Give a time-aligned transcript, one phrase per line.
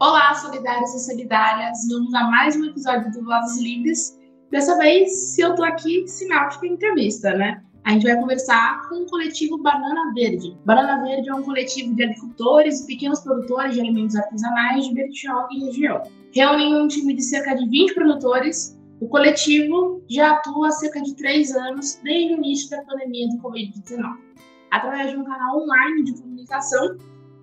[0.00, 1.86] Olá, solidários e solidárias!
[1.90, 4.18] Vamos a mais um episódio do Vozes Livres.
[4.50, 7.62] Dessa vez, se eu tô aqui, sinal de entrevista, né?
[7.84, 10.56] A gente vai conversar com o coletivo Banana Verde.
[10.64, 15.48] Banana Verde é um coletivo de agricultores e pequenos produtores de alimentos artesanais de Bertioga
[15.52, 16.02] e região.
[16.34, 18.80] Reúne um time de cerca de 20 produtores.
[19.02, 23.36] O coletivo já atua há cerca de três anos, desde o início da pandemia do
[23.42, 24.16] Covid-19.
[24.70, 26.96] Através de um canal online de comunicação,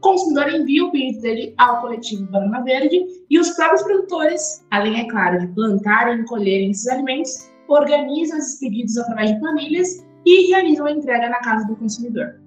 [0.08, 5.10] consumidor envia o pedido dele ao coletivo Banana Verde e os próprios produtores, além, é
[5.10, 10.86] claro, de plantarem e colherem esses alimentos, organizam esses pedidos através de planilhas e realizam
[10.86, 12.40] a entrega na casa do consumidor.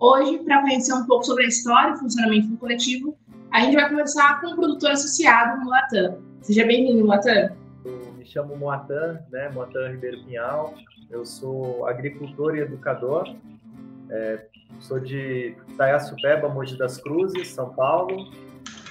[0.00, 3.16] Hoje, para conhecer um pouco sobre a história e funcionamento do coletivo,
[3.52, 6.18] a gente vai conversar com um produtor associado no Latam.
[6.40, 7.06] Seja bem-vindo.
[7.84, 10.74] Eu me chamo Moatan, né, Moatan Ribeiro Pinhal.
[11.10, 13.34] Eu sou agricultor e educador.
[14.10, 14.46] É,
[14.80, 18.30] Sou de Taiaçupeba, Mogi das Cruzes, São Paulo,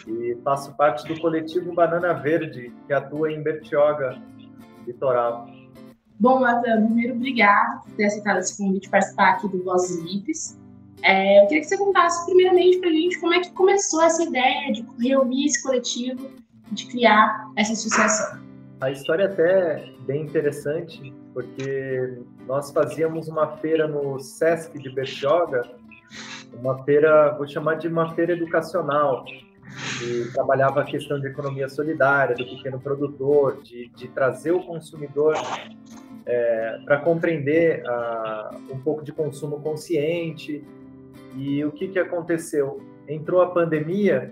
[0.08, 4.22] e faço parte do coletivo Banana Verde, que atua em Bertioga,
[4.86, 5.48] litoral.
[6.20, 10.58] Bom, Natan, primeiro, obrigado por ter aceitado esse convite de participar aqui do Vozes Lips.
[11.02, 14.24] É, eu queria que você contasse primeiramente para a gente como é que começou essa
[14.24, 16.30] ideia de reunir esse coletivo,
[16.72, 18.45] de criar essa associação.
[18.86, 25.64] A história é até bem interessante, porque nós fazíamos uma feira no Sesc de Bertioga,
[26.54, 32.36] uma feira, vou chamar de uma feira educacional, que trabalhava a questão de economia solidária,
[32.36, 35.34] do pequeno produtor, de, de trazer o consumidor
[36.24, 40.64] é, para compreender a, um pouco de consumo consciente.
[41.36, 42.80] E o que, que aconteceu?
[43.10, 44.32] Entrou a pandemia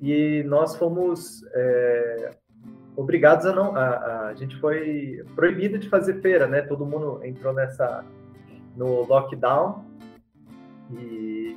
[0.00, 2.30] e nós fomos é,
[2.96, 3.76] obrigados a não.
[3.76, 6.62] A, a, gente foi proibido de fazer feira, né?
[6.62, 8.04] Todo mundo entrou nessa
[8.76, 9.84] no lockdown
[10.90, 11.56] e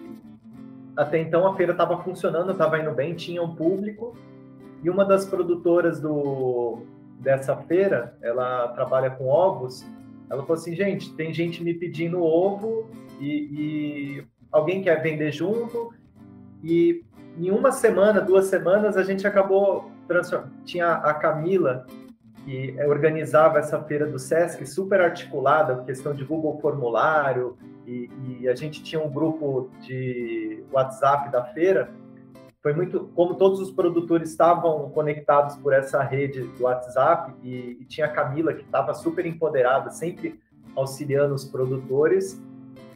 [0.97, 4.16] até então a feira estava funcionando, estava indo bem, tinha um público
[4.83, 6.83] e uma das produtoras do
[7.19, 9.86] dessa feira, ela trabalha com ovos.
[10.30, 12.89] Ela falou assim, gente, tem gente me pedindo ovo
[13.20, 15.93] e, e alguém quer vender junto
[16.64, 17.04] e
[17.38, 19.92] em uma semana, duas semanas, a gente acabou
[20.64, 21.86] tinha a Camila,
[22.43, 27.58] que organizava essa feira do Sesc, super articulada, questão de Google Formulário,
[27.88, 28.10] e,
[28.42, 31.92] e, a gente tinha um grupo de WhatsApp da feira.
[32.61, 37.86] Foi muito, como todos os produtores estavam conectados por essa rede do WhatsApp, e, e
[37.86, 40.39] tinha a Camila, que estava super empoderada, sempre
[40.76, 42.42] auxiliando os produtores,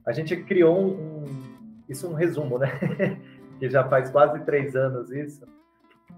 [0.06, 1.50] a gente criou um, um
[1.88, 2.69] isso é um resumo, né?
[3.59, 5.44] que já faz quase três anos isso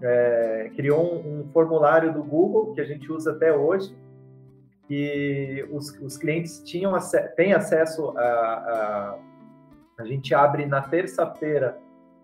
[0.00, 3.94] é, criou um, um, formulário do Google que a gente usa até hoje
[4.88, 6.92] e os, os clientes tinham
[7.36, 9.18] têm acesso a, a,
[9.98, 11.78] a gente abre na terça-feira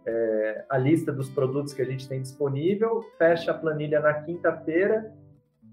[0.07, 5.12] é, a lista dos produtos que a gente tem disponível, fecha a planilha na quinta-feira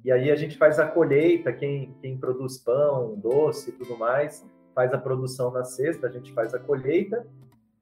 [0.04, 4.46] e aí a gente faz a colheita, quem, quem produz pão, doce e tudo mais,
[4.76, 7.26] faz a produção na sexta, a gente faz a colheita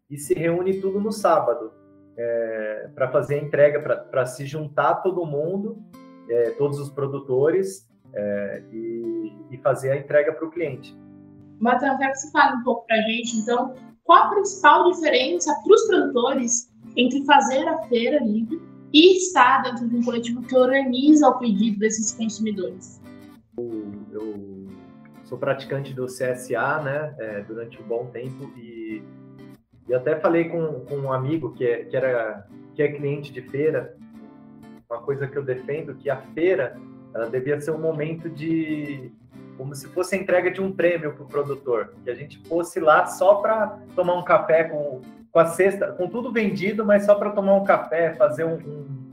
[0.10, 1.74] e se reúne tudo no sábado
[2.18, 5.82] é, para fazer a entrega, para se juntar todo mundo,
[6.30, 10.96] é, todos os produtores, é, e, e, fazer a entrega para o cliente.
[11.60, 13.74] Matan, quero que você fale um pouco para a gente, então,
[14.04, 18.62] qual a principal diferença para os produtores entre fazer a feira livre
[18.94, 23.02] e estar dentro de um coletivo que organiza o pedido desses consumidores?
[23.58, 24.68] Eu, eu
[25.24, 29.02] sou praticante do CSA, né, é, durante um bom tempo e
[29.88, 33.42] e até falei com, com um amigo que é, que, era, que é cliente de
[33.42, 33.96] feira,
[34.90, 36.76] uma coisa que eu defendo, que a feira
[37.14, 39.12] ela devia ser um momento de
[39.58, 42.80] como se fosse a entrega de um prêmio para o produtor, que a gente fosse
[42.80, 45.02] lá só para tomar um café com,
[45.32, 49.04] com a cesta, com tudo vendido, mas só para tomar um café, fazer um, um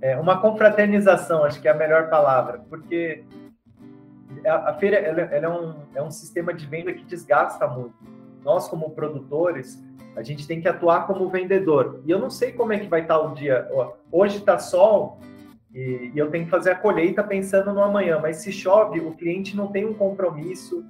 [0.00, 3.24] é, uma confraternização, acho que é a melhor palavra, porque
[4.44, 7.94] a, a feira ela, ela é, um, é um sistema de venda que desgasta muito.
[8.46, 9.84] Nós, como produtores,
[10.14, 12.00] a gente tem que atuar como vendedor.
[12.06, 13.68] E eu não sei como é que vai estar o dia.
[14.10, 15.18] Hoje está sol
[15.74, 19.56] e, eu tenho que fazer a colheita pensando no amanhã, mas se chove, o cliente
[19.56, 20.84] não tem um compromisso.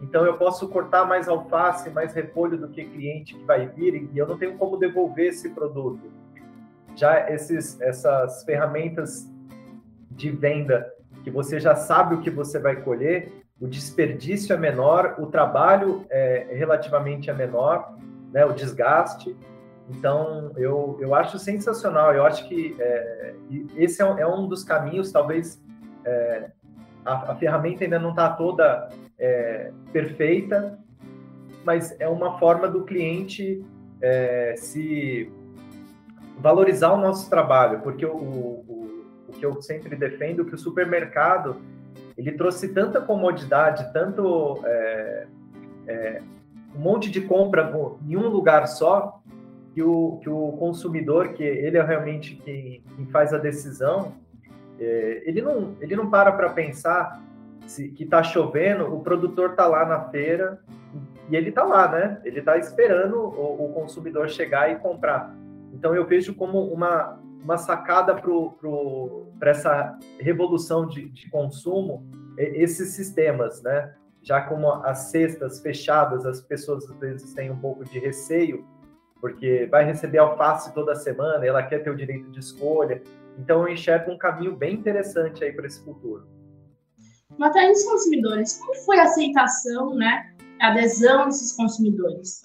[0.00, 4.16] Então eu posso cortar mais alface, mais repolho do que cliente que vai vir e
[4.16, 6.12] eu não tenho como devolver esse produto.
[6.94, 9.28] Já esses, essas ferramentas
[10.12, 10.88] de venda
[11.24, 16.06] que você já sabe o que você vai colher, o desperdício é menor, o trabalho
[16.08, 17.94] é relativamente é menor
[18.32, 19.36] né, o desgaste.
[19.90, 22.14] Então, eu, eu acho sensacional.
[22.14, 23.34] Eu acho que é,
[23.76, 25.62] esse é um, é um, dos caminhos, talvez
[26.04, 26.50] é,
[27.04, 30.78] a, a, ferramenta ainda não está toda é, perfeita,
[31.64, 33.62] mas é uma forma do cliente
[34.00, 35.30] é, se
[36.38, 41.60] valorizar o nosso trabalho, porque o, o, o que eu sempre defendo que o supermercado
[42.20, 45.26] ele trouxe tanta comodidade, tanto é,
[45.86, 46.22] é,
[46.76, 47.72] um monte de compra
[48.06, 49.22] em um lugar só,
[49.72, 54.12] que o, que o consumidor, que ele é realmente quem, quem faz a decisão,
[54.78, 57.22] é, ele, não, ele não para para pensar
[57.66, 60.60] se, que está chovendo, o produtor está lá na feira
[61.30, 62.20] e ele está lá, né?
[62.22, 65.34] Ele está esperando o, o, consumidor chegar e comprar.
[65.72, 73.62] Então eu vejo como uma, uma sacada para essa revolução de, de consumo esses sistemas,
[73.62, 73.94] né?
[74.22, 78.66] Já como as cestas fechadas, as pessoas às vezes têm um pouco de receio,
[79.20, 83.02] porque vai receber alface toda semana, ela quer ter o direito de escolha.
[83.38, 86.26] Então eu enxergo um caminho bem interessante aí para esse futuro.
[87.38, 92.42] Matéria dos consumidores, como foi a aceitação, né, a adesão desses consumidores?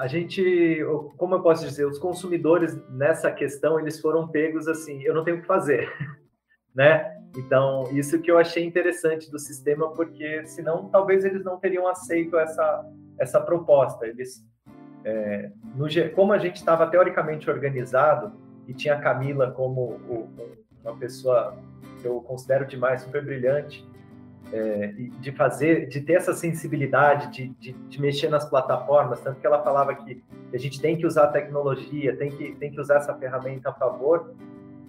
[0.00, 0.82] A gente,
[1.18, 5.36] como eu posso dizer, os consumidores nessa questão, eles foram pegos assim, eu não tenho
[5.36, 5.92] o que fazer,
[6.74, 7.18] né?
[7.36, 12.38] Então, isso que eu achei interessante do sistema, porque senão talvez eles não teriam aceito
[12.38, 12.82] essa,
[13.18, 14.06] essa proposta.
[14.06, 14.42] Eles,
[15.04, 18.32] é, no, como a gente estava teoricamente organizado,
[18.66, 20.30] e tinha a Camila como o,
[20.82, 21.58] uma pessoa
[22.00, 23.86] que eu considero demais, super brilhante,
[24.52, 29.46] é, de fazer, de ter essa sensibilidade, de, de, de, mexer nas plataformas, tanto que
[29.46, 32.96] ela falava que a gente tem que usar a tecnologia, tem que, tem que usar
[32.96, 34.34] essa ferramenta a favor.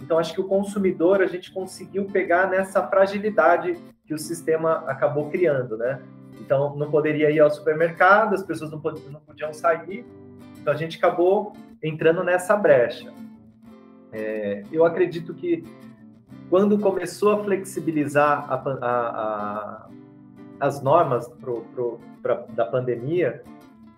[0.01, 5.29] Então, acho que o consumidor, a gente conseguiu pegar nessa fragilidade que o sistema acabou
[5.29, 6.01] criando, né?
[6.39, 10.03] Então, não poderia ir ao supermercado, as pessoas não, podiam, não podiam sair,
[10.59, 11.53] então a gente acabou
[11.83, 13.13] entrando nessa brecha.
[14.11, 15.63] É, eu acredito que
[16.51, 19.89] quando começou a flexibilizar a, a, a,
[20.59, 23.41] as normas pro, pro, pra, da pandemia,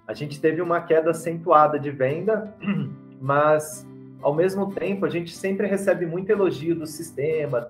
[0.08, 2.54] a gente teve uma queda acentuada de venda,
[3.20, 3.88] mas
[4.22, 7.68] ao mesmo tempo a gente sempre recebe muito elogio do sistema.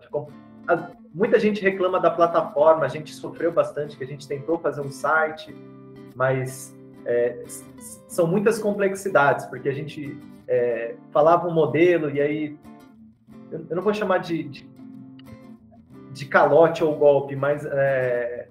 [1.14, 4.92] Muita gente reclama da plataforma, a gente sofreu bastante, que a gente tentou fazer um
[4.92, 5.56] site,
[6.14, 6.76] mas
[7.06, 7.42] é,
[8.10, 12.60] são muitas complexidades, porque a gente é, falava um modelo e aí
[13.70, 14.73] eu não vou chamar de, de
[16.14, 18.48] de calote ou golpe, mas é,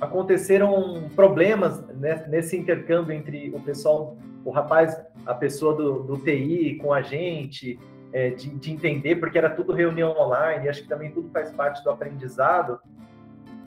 [0.00, 6.78] aconteceram problemas né, nesse intercâmbio entre o pessoal, o rapaz, a pessoa do, do TI
[6.82, 7.78] com a gente,
[8.12, 11.82] é, de, de, entender, porque era tudo reunião online, acho que também tudo faz parte
[11.84, 12.80] do aprendizado,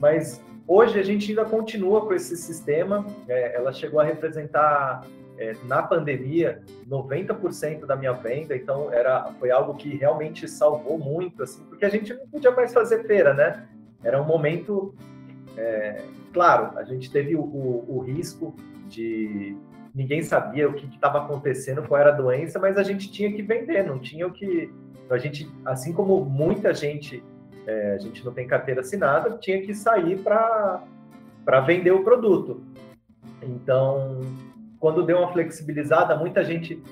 [0.00, 5.02] mas hoje a gente ainda continua com esse sistema, é, ela chegou a representar
[5.38, 11.42] é, na pandemia 90% da minha venda, então era foi algo que realmente salvou muito,
[11.42, 13.66] assim, porque a gente não podia mais fazer feira, né?
[14.04, 14.94] Era um momento,
[15.56, 16.02] é,
[16.32, 18.54] claro, a gente teve o, o, o, risco
[18.88, 19.56] de
[19.94, 23.42] ninguém sabia o que estava acontecendo, qual era a doença, mas a gente tinha que
[23.42, 24.72] vender, não tinha o que
[25.10, 27.22] a gente, assim como muita gente,
[27.66, 30.82] é, a gente não tem carteira assinada, tinha que sair para
[31.44, 32.62] para vender o produto.
[33.42, 34.20] Então,
[34.82, 36.82] quando deu uma flexibilizada, muita gente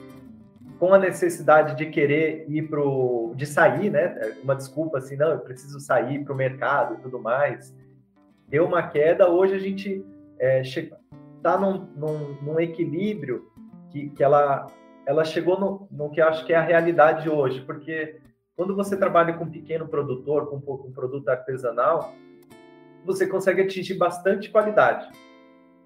[0.78, 4.32] com a necessidade de querer ir pro, de sair, né?
[4.44, 7.76] Uma desculpa assim, não, eu preciso sair para o mercado e tudo mais.
[8.46, 9.28] Deu uma queda.
[9.28, 10.06] Hoje a gente
[10.38, 13.50] está é, num, num, num, equilíbrio
[13.90, 14.68] que, que ela,
[15.04, 18.20] ela chegou no, no que acho que é a realidade hoje, porque
[18.56, 22.14] quando você trabalha com um pequeno produtor, com um, um produto artesanal,
[23.04, 25.10] você consegue atingir bastante qualidade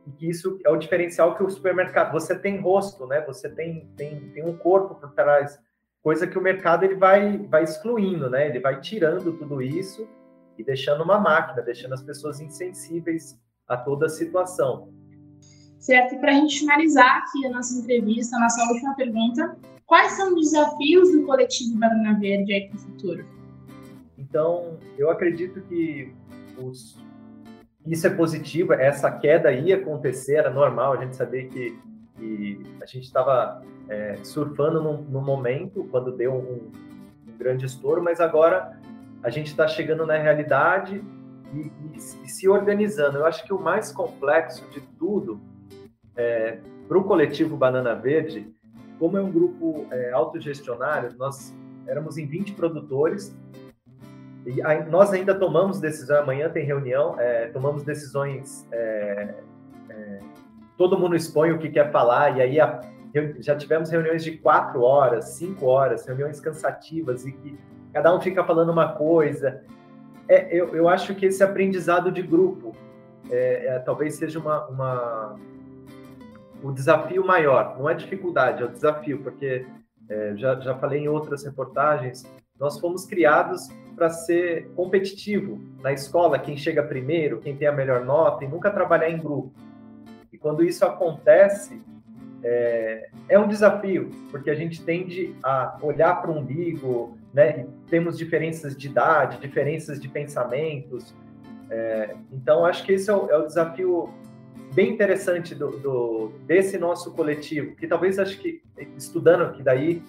[0.06, 3.20] e que isso é o diferencial que o supermercado você tem rosto né?
[3.22, 5.58] Você tem tem, tem um corpo por trás
[6.02, 8.48] coisa que o mercado ele vai vai excluindo né?
[8.48, 10.08] Ele vai tirando tudo isso
[10.58, 14.92] e deixando uma máquina deixando as pessoas insensíveis a toda a situação.
[15.78, 19.56] Certo e para a gente finalizar aqui a nossa entrevista a nossa última pergunta
[19.86, 23.26] quais são os desafios do coletivo Banana Verde aí para o futuro?
[24.18, 26.12] Então eu acredito que
[26.58, 26.98] os
[27.86, 31.78] isso é positivo, essa queda ia acontecer, era normal a gente saber que,
[32.16, 36.70] que a gente estava é, surfando no momento, quando deu um,
[37.28, 38.78] um, grande estouro, mas agora
[39.22, 41.04] a gente está chegando na realidade
[41.52, 43.18] e, e, e, se organizando.
[43.18, 45.40] Eu acho que o mais complexo de tudo,
[46.16, 48.50] é, para o coletivo Banana Verde,
[48.98, 51.54] como é um grupo é, autogestionário, nós
[51.86, 53.36] éramos em 20 produtores,
[54.90, 59.34] nós ainda tomamos decisão, amanhã tem reunião, é, tomamos decisões, é,
[59.88, 60.20] é,
[60.76, 62.80] todo mundo expõe o que quer falar, e aí a,
[63.38, 67.58] já tivemos reuniões de quatro horas, cinco horas, reuniões cansativas, e que
[67.92, 69.62] cada um fica falando uma coisa.
[70.28, 72.76] É, eu, eu acho que esse aprendizado de grupo
[73.30, 75.36] é, é, talvez seja uma, uma,
[76.62, 79.66] o desafio maior, não é dificuldade, é o desafio, porque
[80.36, 82.24] já, já falei em outras reportagens,
[82.60, 88.04] nós fomos criados para ser competitivo na escola, quem chega primeiro, quem tem a melhor
[88.04, 89.52] nota, e nunca trabalhar em grupo.
[90.32, 91.80] E quando isso acontece,
[92.42, 97.66] é, é um desafio, porque a gente tende a olhar para o umbigo, né?
[97.88, 101.14] temos diferenças de idade, diferenças de pensamentos.
[101.70, 104.10] É, então, acho que esse é o, é o desafio
[104.74, 108.60] bem interessante do, do, desse nosso coletivo, que talvez acho que
[108.96, 110.02] estudando que daí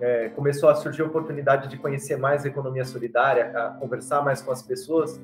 [0.00, 4.42] é, começou a surgir a oportunidade de conhecer mais a economia solidária, a conversar mais
[4.42, 5.20] com as pessoas,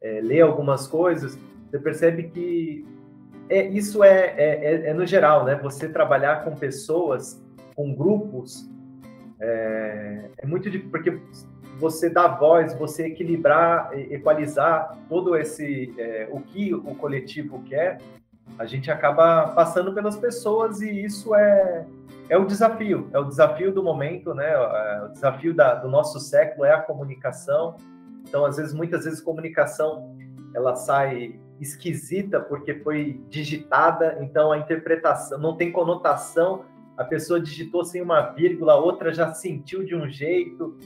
[0.00, 1.38] é, ler algumas coisas,
[1.70, 2.86] você percebe que
[3.48, 5.54] é, isso é, é, é, é no geral, né?
[5.56, 7.42] Você trabalhar com pessoas,
[7.74, 8.70] com grupos,
[9.40, 11.20] é, é muito difícil, porque
[11.78, 15.92] você dá voz, você equilibrar, equalizar todo esse
[16.30, 17.98] o que o coletivo quer,
[18.58, 21.84] a gente acaba passando pelas pessoas e isso é
[22.28, 24.50] é o desafio, é o desafio do momento, né?
[24.50, 27.76] É, o desafio da, do nosso século é a comunicação.
[28.26, 30.16] Então, às vezes, muitas vezes, comunicação
[30.54, 36.64] ela sai esquisita porque foi digitada, então a interpretação não tem conotação.
[36.96, 40.76] A pessoa digitou sem uma vírgula, a outra já sentiu de um jeito.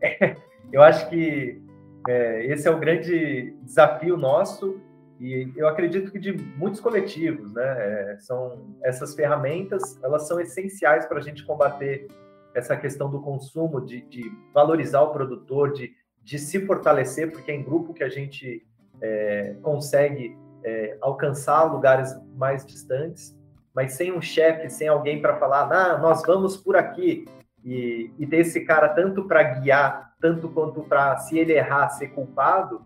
[0.00, 0.36] É,
[0.72, 1.60] eu acho que
[2.06, 4.80] é, esse é o grande desafio nosso
[5.20, 7.62] e eu acredito que de muitos coletivos, né?
[7.64, 12.06] É, são essas ferramentas, elas são essenciais para a gente combater
[12.54, 17.54] essa questão do consumo, de, de valorizar o produtor, de, de se fortalecer, porque é
[17.54, 18.66] em grupo que a gente
[19.00, 23.36] é, consegue é, alcançar lugares mais distantes,
[23.74, 27.26] mas sem um chefe, sem alguém para falar, ah, nós vamos por aqui,
[27.64, 32.08] e, e ter esse cara tanto para guiar, tanto quanto para, se ele errar, ser
[32.08, 32.82] culpado,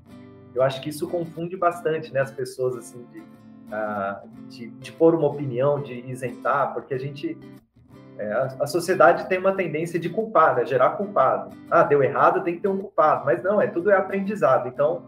[0.55, 5.15] eu acho que isso confunde bastante né, as pessoas, assim, de, uh, de, de pôr
[5.15, 7.39] uma opinião, de isentar, porque a gente
[8.19, 10.67] é, a, a, sociedade tem uma tendência de culpar, né?
[10.67, 11.57] gerar culpado.
[11.71, 13.25] Ah, deu errado, tem que ter um culpado.
[13.25, 14.69] Mas não, é tudo é aprendizado.
[14.69, 15.07] Então,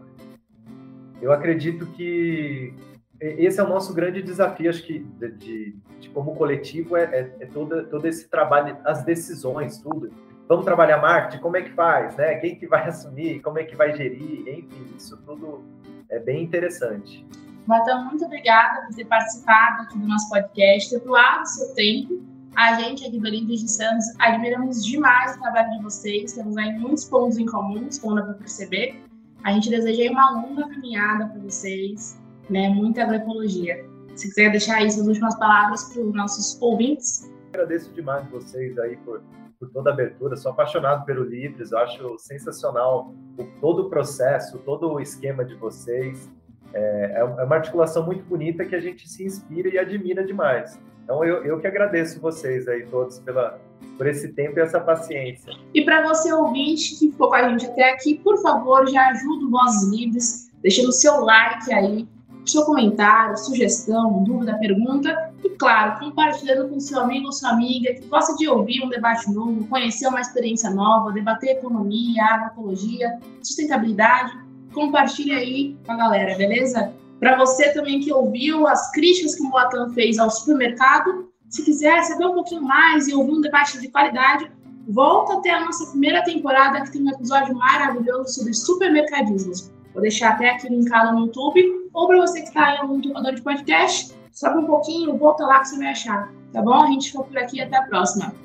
[1.21, 2.73] eu acredito que
[3.19, 7.35] esse é o nosso grande desafio, acho que, de, de, de como coletivo, é, é,
[7.39, 10.09] é, todo, todo esse trabalho, as decisões, tudo.
[10.47, 12.35] Vamos trabalhar marketing, como é que faz, né?
[12.35, 15.63] Quem que vai assumir, como é que vai gerir, enfim, isso tudo
[16.09, 17.25] é bem interessante.
[17.65, 22.23] Bata, muito obrigada por ter participado aqui do nosso podcast, ter doado seu tempo.
[22.55, 26.71] A gente aqui do Livros de Santos admiramos demais o trabalho de vocês, temos aí
[26.77, 29.01] muitos pontos em comuns, como dá para perceber.
[29.43, 32.69] A gente deseja uma longa caminhada para vocês, né?
[32.69, 33.83] Muita agroecologia.
[34.15, 37.29] Se quiser deixar aí suas últimas palavras para os nossos ouvintes.
[37.49, 39.21] Agradeço demais vocês aí por,
[39.59, 40.35] por toda a abertura.
[40.35, 46.29] Sou apaixonado pelo Livres, acho sensacional o, todo o processo, todo o esquema de vocês.
[46.73, 50.79] É, é, é uma articulação muito bonita que a gente se inspira e admira demais.
[51.03, 53.59] Então eu, eu que agradeço vocês aí todos pela,
[53.97, 55.53] por esse tempo e essa paciência.
[55.73, 59.45] E para você ouvinte que ficou com a gente até aqui, por favor, já ajuda
[59.45, 62.07] o Vozes Livres, deixando o seu like aí,
[62.51, 68.05] seu comentário, sugestão, dúvida, pergunta e, claro, compartilhando com seu amigo ou sua amiga que
[68.07, 74.37] gosta de ouvir um debate novo, conhecer uma experiência nova, debater economia, agroecologia, sustentabilidade.
[74.73, 76.93] Compartilhe aí com a galera, beleza?
[77.19, 82.03] Para você também que ouviu as críticas que o Moatan fez ao supermercado, se quiser
[82.03, 84.51] saber um pouquinho mais e ouvir um debate de qualidade,
[84.87, 89.74] volta até a nossa primeira temporada, que tem um episódio maravilhoso sobre supermercadismo.
[89.95, 93.33] Vou deixar até aqui linkado no YouTube, ou para você que está em algum tocador
[93.33, 96.33] de podcast, sobe um pouquinho, volta lá que você vai achar.
[96.51, 96.73] Tá bom?
[96.73, 98.35] A gente fica por aqui até a próxima.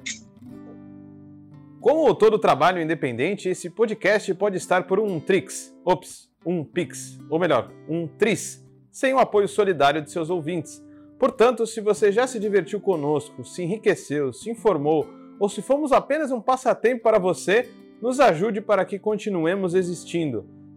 [1.80, 7.40] Como todo trabalho independente, esse podcast pode estar por um Trix, ops, um Pix, ou
[7.40, 10.80] melhor, um Tris, sem o apoio solidário de seus ouvintes.
[11.18, 15.04] Portanto, se você já se divertiu conosco, se enriqueceu, se informou
[15.40, 17.68] ou se fomos apenas um passatempo para você,
[18.00, 20.59] nos ajude para que continuemos existindo.